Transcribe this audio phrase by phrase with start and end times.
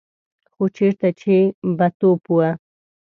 [0.53, 1.35] خو چېرته چې
[1.77, 2.39] به توپ و.